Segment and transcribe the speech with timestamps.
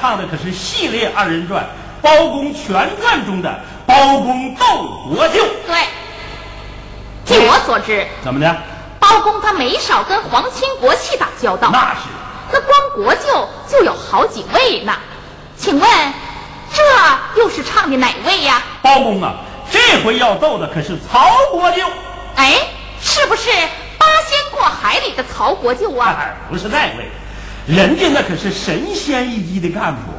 [0.00, 1.64] 唱的可是系列二人转
[2.00, 4.66] 《包公全传》中的包公斗
[5.08, 5.44] 国舅。
[5.66, 5.84] 对，
[7.24, 8.56] 据我所知，怎么的？
[9.00, 11.70] 包公他没少跟皇亲国戚打交道。
[11.72, 12.00] 那是。
[12.52, 14.94] 那光国舅就有好几位呢，
[15.56, 15.90] 请问
[16.72, 18.62] 这又是唱的哪位呀？
[18.82, 19.34] 包公啊，
[19.70, 21.82] 这回要斗的可是曹国舅。
[22.36, 22.54] 哎，
[23.00, 23.50] 是不是
[23.98, 26.16] 八仙过海里的曹国舅啊？
[26.48, 27.10] 不是那位，
[27.66, 30.12] 人家那可是神仙一级的干部，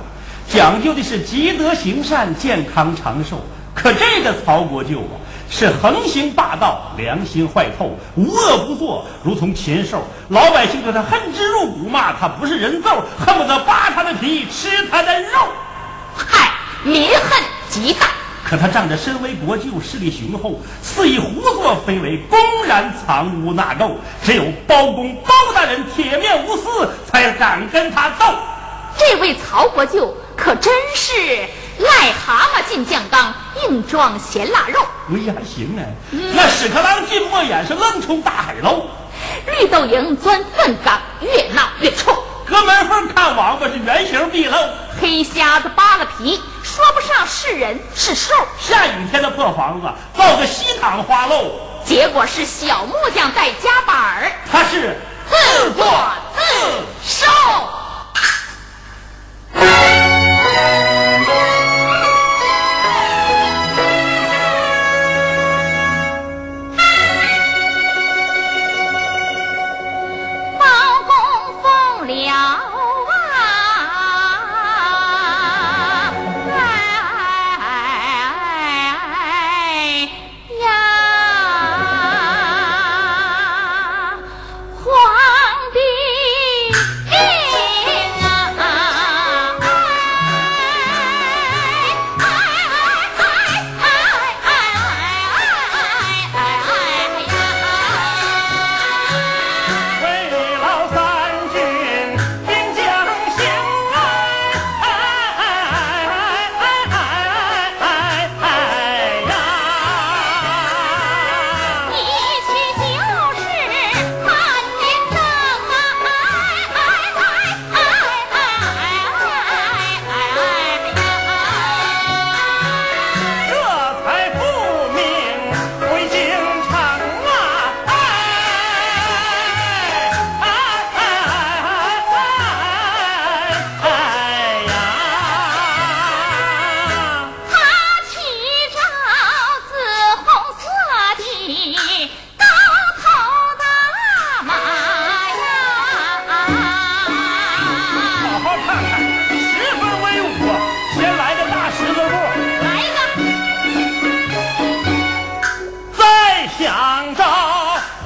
[0.49, 3.45] 讲究的是积德行善、健康长寿。
[3.73, 5.15] 可这个曹国舅啊。
[5.49, 10.03] 是横行霸道，良心坏透，无恶不作，如同禽兽。
[10.27, 15.29] 老百姓对他恨之入骨，骂他不是人揍，恨不得扒他的皮，吃他的肉。
[16.17, 16.51] 嗨，
[16.83, 18.07] 民恨极大。
[18.49, 23.91] 可他仗着身为国舅，势力雄厚，肆意胡作非为，公然藏污纳垢。
[24.23, 28.25] 只有包公包大人铁面无私，才敢跟他斗。
[28.97, 31.11] 这位曹国舅可真是。
[31.77, 33.31] 癞蛤蟆进酱缸，
[33.61, 34.79] 硬装咸腊肉。
[35.11, 35.85] 哎呀，行啊！
[36.33, 38.81] 那屎壳郎进墨眼，是愣冲大海捞。
[39.45, 42.17] 绿豆蝇钻粪缸，越闹越臭。
[42.47, 44.55] 隔门缝看王八是原形毕露。
[45.01, 48.33] 黑瞎子扒了皮，说不上是人是兽。
[48.57, 49.87] 下雨天的破房子，
[50.17, 51.51] 造个西塘花漏。
[51.83, 54.31] 结果是小木匠带夹板儿。
[54.49, 54.97] 他是
[55.29, 55.85] 自作
[56.35, 56.41] 自
[57.03, 57.25] 受。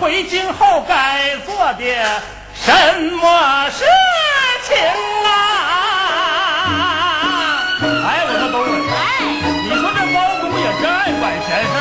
[0.01, 1.83] 回京后该做的
[2.55, 2.73] 什
[3.11, 3.85] 么事
[4.63, 4.75] 情
[5.23, 5.29] 啊？
[7.83, 8.65] 哎，我说东儿，
[8.97, 8.97] 哎，
[9.61, 11.80] 你说这包公也真爱管闲事。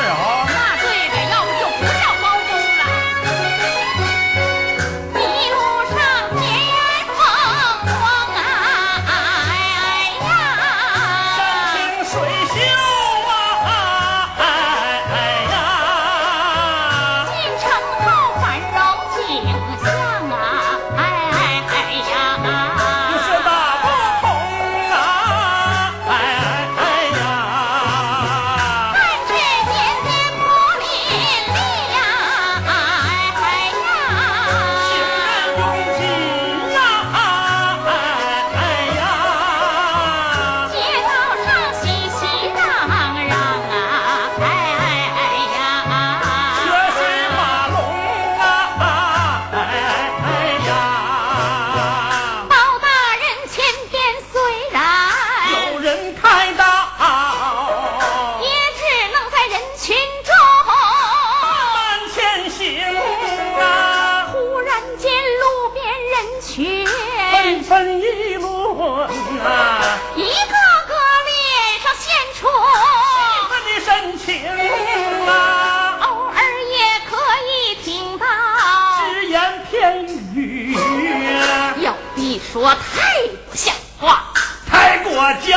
[82.51, 84.33] 说太不像话。
[84.69, 85.50] 太过激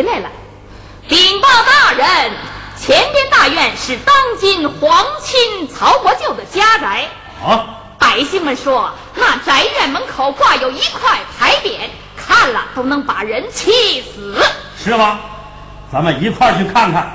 [0.00, 0.30] 回来了，
[1.08, 2.32] 禀报大人，
[2.74, 7.04] 前边大院是当今皇亲曹国舅的家宅。
[7.46, 7.66] 啊，
[7.98, 11.80] 百姓们说，那宅院门口挂有一块牌匾，
[12.16, 14.42] 看了都能把人气死。
[14.78, 15.20] 是吗？
[15.92, 17.12] 咱们一块儿去看看。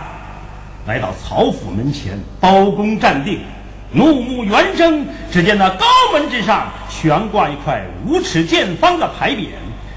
[0.85, 3.43] 来到曹府门前，包公站定，
[3.89, 9.47] 怒目圆睁，只见那高门之上悬挂一块五尺见方的牌匾，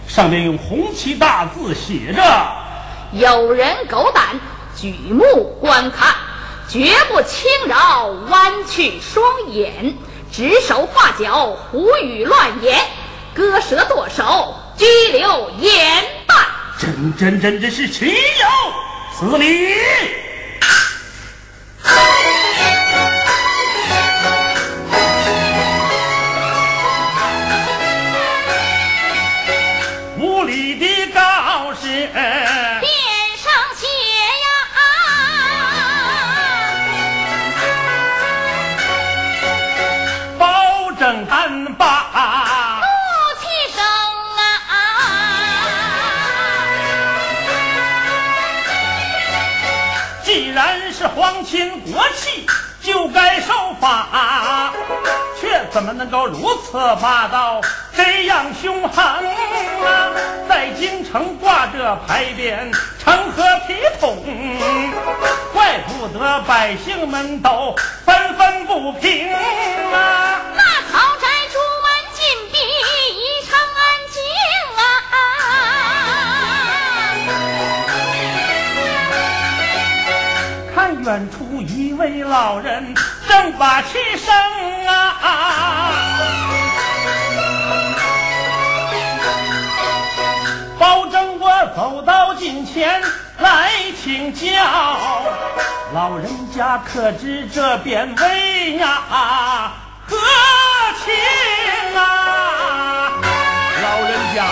[0.07, 2.23] 上面用红旗大字写着
[3.13, 4.39] ：“有人狗胆，
[4.77, 6.15] 举目观看，
[6.69, 9.97] 绝不轻饶弯曲双眼，
[10.31, 12.79] 指手画脚，胡语乱言，
[13.35, 16.37] 割舌剁手，拘留严办。”
[16.79, 18.13] 真真真真是岂有
[19.17, 19.75] 此理！
[30.21, 32.09] 无理的告示，
[51.59, 52.47] 是皇亲国戚，
[52.81, 54.73] 就该受罚，
[55.41, 57.61] 却怎么能够如此霸道，
[57.97, 60.11] 这样凶狠啊！
[60.49, 62.73] 在京城挂着牌匾，
[63.03, 64.25] 成何体统？
[65.53, 67.75] 怪不得百姓们都
[68.05, 70.41] 纷纷不平啊！
[70.55, 70.63] 那
[70.93, 71.18] 曹
[81.05, 82.95] 远处一位老人
[83.29, 84.35] 正把气生
[84.87, 85.93] 啊！
[90.79, 93.01] 保证我走到近前
[93.39, 93.71] 来
[94.03, 94.47] 请教，
[95.95, 99.73] 老人家可知这匾为呀
[100.07, 100.17] 何
[101.05, 101.15] 情
[101.97, 103.13] 啊？
[103.83, 104.45] 老人家，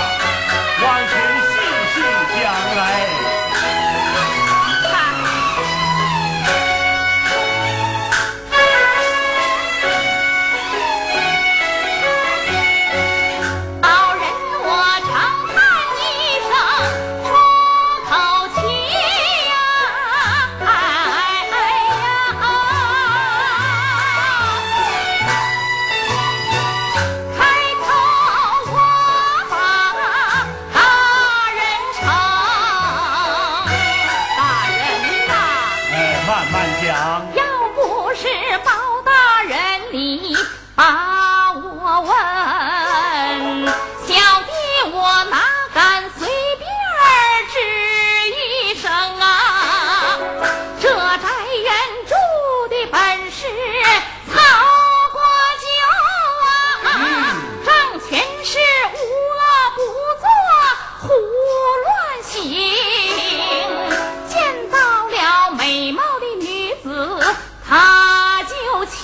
[0.83, 1.13] 望请
[1.49, 1.53] 细
[1.95, 1.97] 细
[2.43, 2.45] 讲
[2.77, 3.36] 来。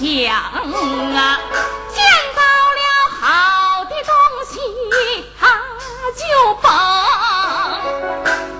[0.02, 1.38] 想啊；
[1.94, 2.02] 见
[2.34, 2.42] 到
[2.74, 2.82] 了
[3.20, 3.22] 好
[3.84, 4.10] 的东
[4.50, 4.58] 西，
[5.38, 5.46] 他
[6.16, 6.20] 就
[6.60, 6.66] 蹦。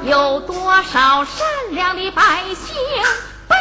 [0.04, 2.76] 有多少善良的百姓
[3.48, 3.56] 被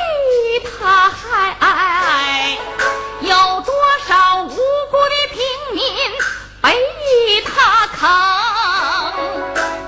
[0.79, 2.55] 他害？
[3.21, 3.73] 有多
[4.07, 4.53] 少无辜
[5.09, 5.41] 的平
[5.73, 5.81] 民
[6.61, 7.99] 被他坑？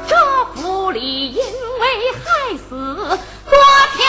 [0.07, 0.12] 这
[0.55, 1.39] 府里因
[1.79, 2.69] 为害死
[3.50, 3.55] 多
[3.95, 4.01] 条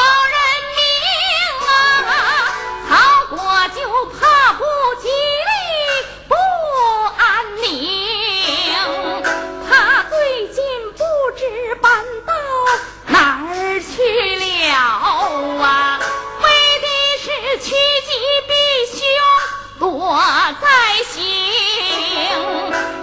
[21.05, 21.23] 行。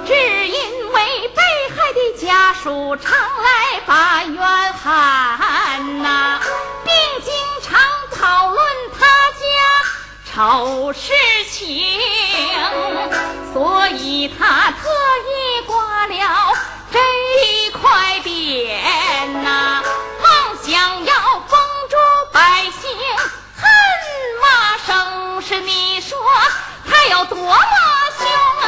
[0.05, 0.13] 只
[0.47, 1.41] 因为被
[1.75, 6.39] 害的家属常来把冤喊呐、
[6.83, 6.93] 并
[7.23, 7.79] 经常
[8.11, 8.59] 讨论
[8.99, 9.43] 他家
[10.33, 11.13] 丑事
[11.49, 11.85] 情，
[13.53, 14.89] 所以他特
[15.29, 16.53] 意挂了
[16.91, 16.99] 这
[17.45, 19.83] 一块匾呐、
[20.21, 20.29] 梦
[20.63, 21.13] 想要
[21.47, 21.95] 封住
[22.33, 22.89] 百姓
[23.55, 23.63] 恨
[24.41, 25.41] 骂声。
[25.41, 26.17] 是你说
[27.03, 27.51] 他有多么
[28.19, 28.27] 凶
[28.61, 28.67] 哎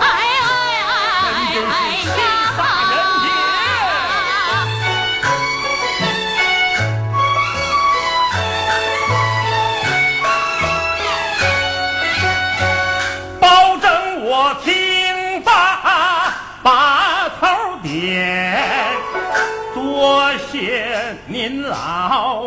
[0.00, 0.04] 哎
[0.34, 0.42] 呀！
[13.38, 13.86] 包拯，
[14.24, 17.46] 我听罢把头
[17.80, 18.90] 点，
[19.72, 22.44] 多谢您老。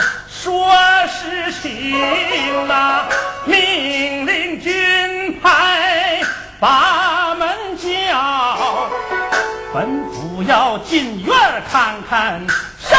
[0.50, 0.68] 说
[1.06, 3.06] 实情啊，
[3.46, 6.20] 命令军派
[6.60, 8.89] 把门叫，
[9.72, 11.36] 本府要进院
[11.72, 12.41] 看看
[12.79, 12.98] 啥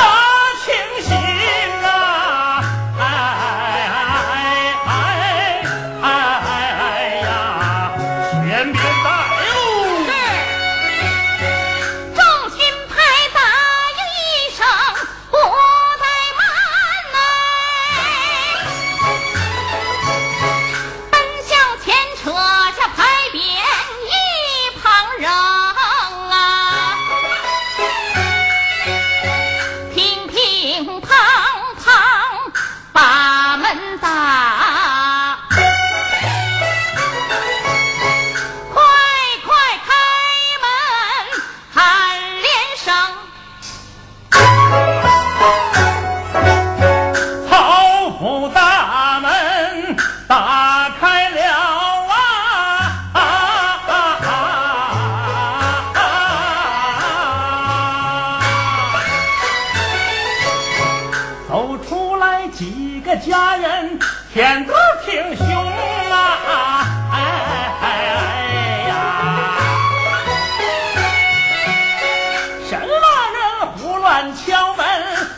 [74.21, 74.85] 胡乱敲门，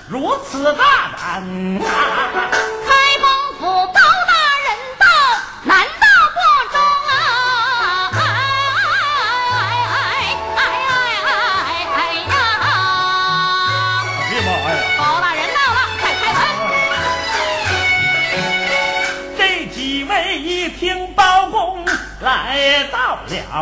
[0.08, 1.44] 如此大胆！
[1.78, 1.86] 开
[3.20, 3.24] 封
[3.60, 4.32] 府包大
[4.64, 4.66] 人
[4.98, 5.06] 到，
[5.62, 6.36] 难道不
[6.72, 6.74] 中
[7.08, 8.10] 啊？
[8.12, 8.18] 哎
[9.86, 9.94] 哎
[10.56, 10.60] 哎哎
[11.22, 11.30] 哎
[11.94, 12.34] 哎呀！
[14.18, 14.74] 哎呀妈呀！
[14.98, 16.66] 包大人到了，快开门！
[19.38, 19.40] 这
[19.72, 20.10] 几位
[20.40, 21.86] 一听包公
[22.20, 23.54] 来到了啊，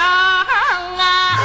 [0.00, 1.36] 张啊！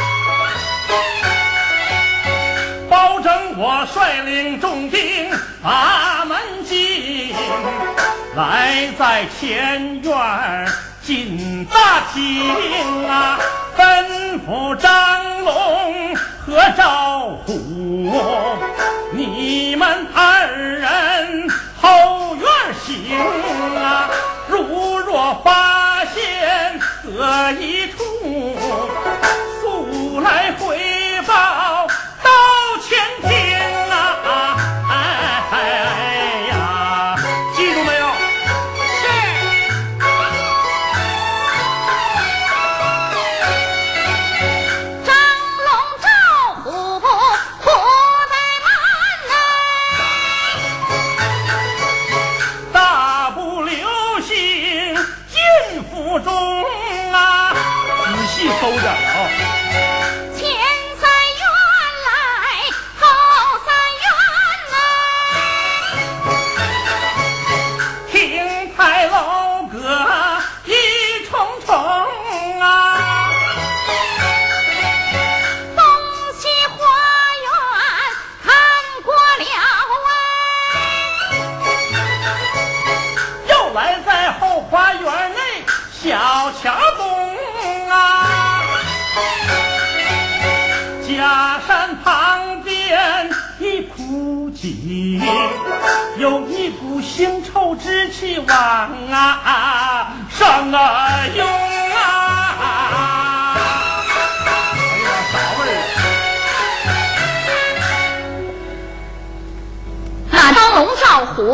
[2.90, 5.30] 包拯我率领重兵
[5.62, 7.36] 把门进，
[8.36, 10.68] 来在前院
[11.02, 13.38] 进大厅啊，
[13.78, 17.05] 吩咐张龙和赵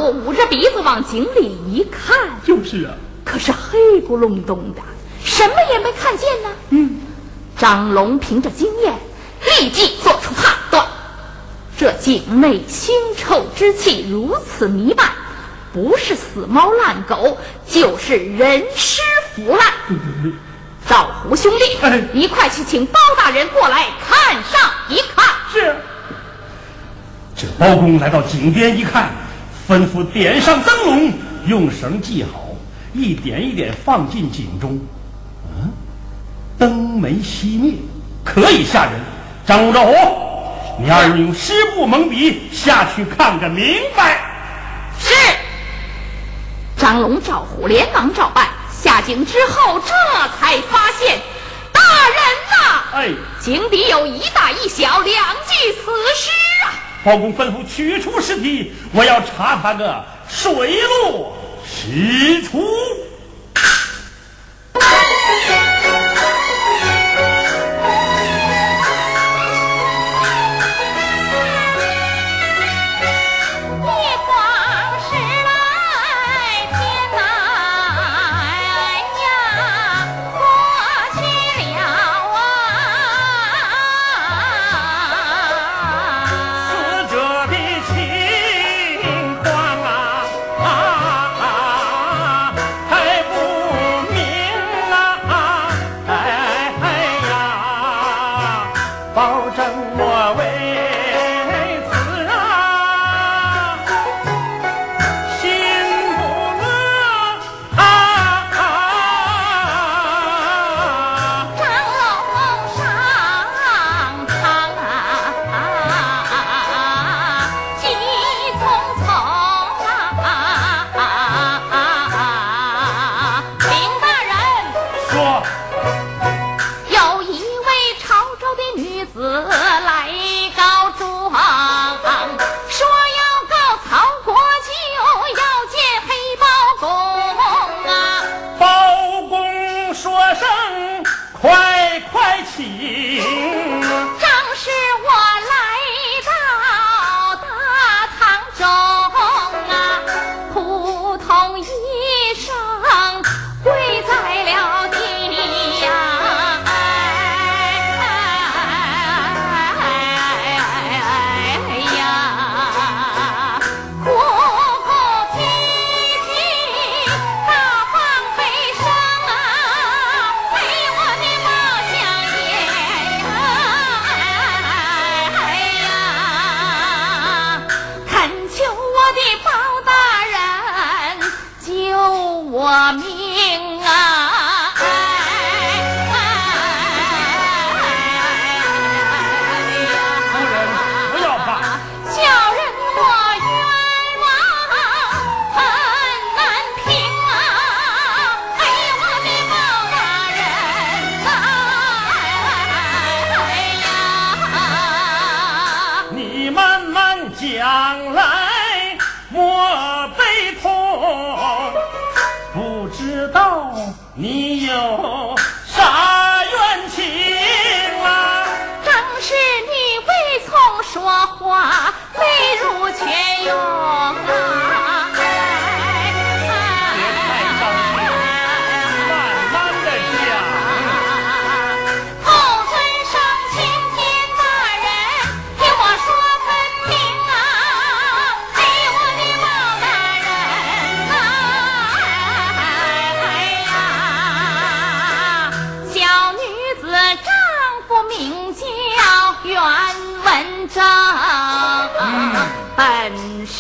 [0.02, 2.94] 虎捂着鼻子往井里一看，就是啊，
[3.24, 4.82] 可是黑咕隆咚的，
[5.24, 6.50] 什么也没看见呢。
[6.70, 7.02] 嗯，
[7.56, 8.96] 张龙凭着经验，
[9.60, 10.84] 立即做出判断：
[11.78, 15.12] 这井内腥臭之气如此弥漫，
[15.72, 19.02] 不是死猫烂狗，就是人尸
[19.36, 19.72] 腐烂。
[20.90, 25.26] 赵虎兄弟，哎你快去请包大人过来看上一看。
[25.54, 25.76] 是。
[27.36, 29.12] 这包公来到井边一看，
[29.68, 31.14] 吩咐点上灯笼，
[31.48, 32.50] 用绳系好，
[32.94, 34.80] 一点一点放进井中。
[35.46, 35.72] 嗯，
[36.58, 37.74] 灯没熄灭，
[38.24, 38.94] 可以吓人。
[39.46, 39.94] 张武、赵虎，
[40.80, 44.20] 你二人用湿布蒙鼻，下去看个明白。
[45.00, 45.14] 是。
[46.78, 48.48] 张龙、赵虎连忙照办。
[48.72, 49.94] 下井之后，这
[50.40, 51.20] 才发现，
[51.72, 52.18] 大人
[52.50, 56.51] 呐，哎，井底有一大一小两具死尸啊！
[57.04, 61.36] 包公吩咐取出尸体，我要查他个水落
[61.66, 62.64] 石出。
[99.56, 100.01] 争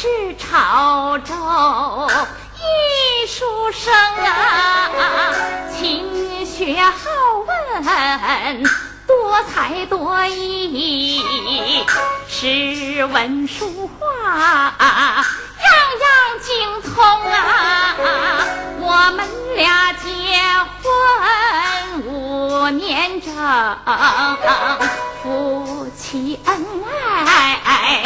[0.02, 1.36] 是潮州
[2.58, 4.90] 艺术生啊，
[5.78, 6.92] 勤学好
[7.46, 8.64] 问，
[9.06, 11.24] 多才多艺，
[12.28, 15.24] 诗文书画样
[16.00, 16.10] 样
[16.42, 17.96] 精通啊。
[18.80, 20.10] 我们俩结
[20.82, 23.32] 婚五年整，
[25.22, 26.66] 夫妻恩
[27.24, 28.04] 爱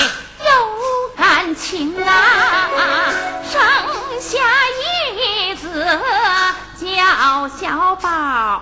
[1.54, 2.70] 情啊，
[3.44, 3.62] 生
[4.20, 4.40] 下
[4.80, 5.86] 一子
[6.80, 8.62] 叫小宝，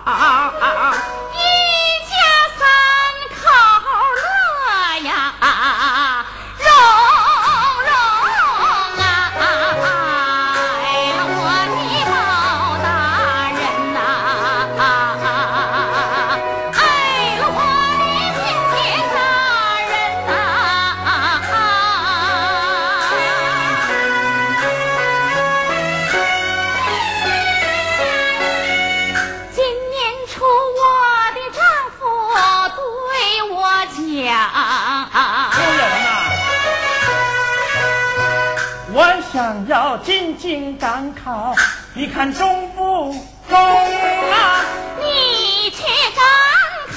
[42.14, 43.12] 看中不
[43.50, 44.64] 中啊？
[45.00, 45.82] 你去
[46.14, 46.24] 赶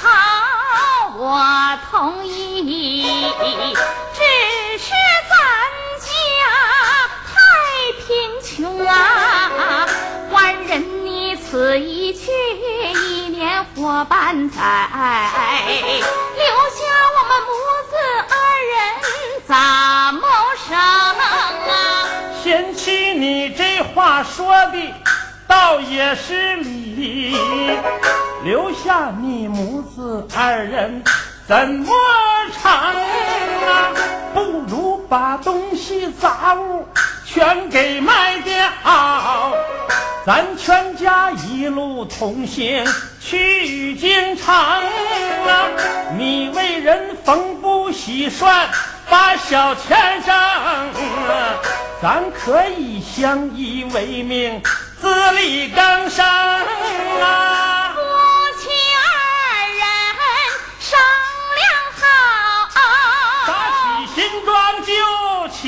[0.00, 0.06] 考，
[1.18, 3.34] 我同意。
[4.14, 4.22] 只
[4.78, 4.94] 是
[5.28, 5.34] 咱
[5.98, 6.08] 家
[7.26, 7.34] 太
[8.06, 8.06] 贫
[8.40, 9.88] 穷啊，
[10.30, 12.30] 官人你此一去，
[12.94, 14.56] 一年活半载，
[16.36, 16.78] 留下
[17.16, 17.50] 我们母
[17.90, 17.92] 子
[18.30, 18.34] 二
[18.70, 18.78] 人
[19.48, 19.52] 怎
[23.98, 24.94] 话说的
[25.48, 27.36] 倒也是理，
[28.44, 31.02] 留下你母子二人
[31.48, 31.92] 怎么
[32.62, 33.90] 成啊？
[34.32, 36.86] 不如把东西杂物
[37.26, 38.54] 全给卖掉，
[40.24, 42.86] 咱全家一路同行
[43.20, 45.66] 去京城啊！
[46.16, 48.68] 你为人缝补洗涮，
[49.10, 50.86] 把小钱挣啊！
[52.00, 54.62] 咱可以相依为命，
[55.00, 57.92] 自力更生啊！
[57.92, 58.00] 夫
[58.60, 59.02] 妻二
[59.68, 59.82] 人
[60.78, 60.96] 商
[61.58, 61.66] 量
[62.70, 62.78] 好，
[63.48, 63.80] 打起
[64.14, 64.46] 新庄
[64.84, 64.92] 就
[65.48, 65.58] 起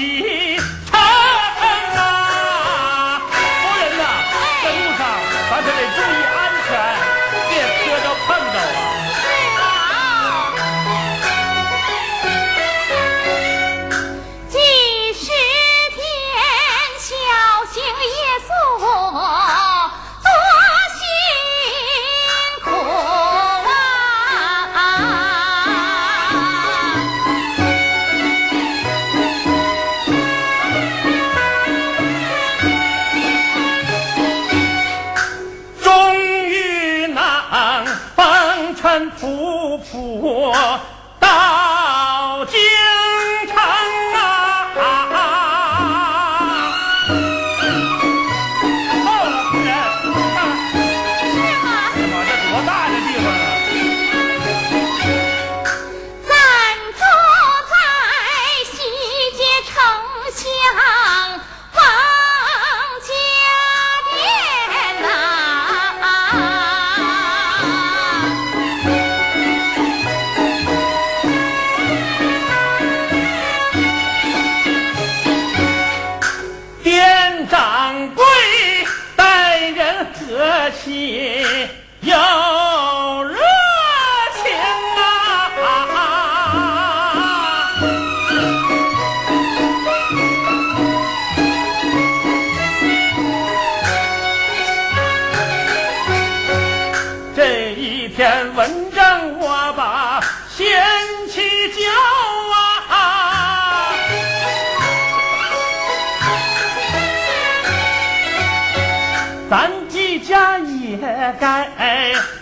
[111.41, 111.67] 该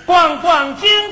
[0.04, 1.07] 逛逛京。